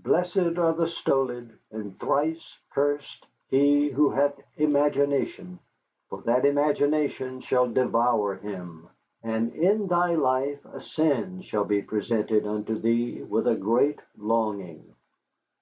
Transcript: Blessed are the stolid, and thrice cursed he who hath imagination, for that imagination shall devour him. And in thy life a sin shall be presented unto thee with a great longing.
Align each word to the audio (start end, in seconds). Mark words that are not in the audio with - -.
Blessed 0.00 0.58
are 0.58 0.74
the 0.74 0.86
stolid, 0.86 1.58
and 1.72 1.98
thrice 1.98 2.58
cursed 2.74 3.26
he 3.48 3.88
who 3.88 4.10
hath 4.10 4.38
imagination, 4.58 5.58
for 6.10 6.20
that 6.26 6.44
imagination 6.44 7.40
shall 7.40 7.66
devour 7.72 8.34
him. 8.36 8.86
And 9.22 9.54
in 9.54 9.86
thy 9.86 10.14
life 10.14 10.62
a 10.66 10.82
sin 10.82 11.40
shall 11.40 11.64
be 11.64 11.80
presented 11.80 12.46
unto 12.46 12.78
thee 12.78 13.22
with 13.22 13.46
a 13.48 13.56
great 13.56 14.00
longing. 14.14 14.94